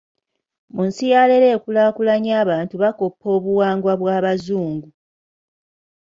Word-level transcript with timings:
Mu 0.75 0.81
nsi 0.89 1.03
ya 1.11 1.21
leero 1.29 1.47
ekulaakulanye, 1.55 2.31
abantu 2.43 2.75
bakoppa 2.83 3.25
obuwangwa 3.37 3.93
bw'abazungu. 4.01 4.87